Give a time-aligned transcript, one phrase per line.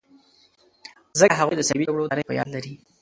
[1.19, 2.73] ځکه هغوی د صلیبي جګړو تاریخ په یاد لري.